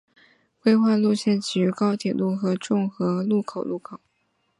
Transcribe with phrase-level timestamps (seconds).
[0.63, 3.99] 规划路线起于高铁路和重和路口路口。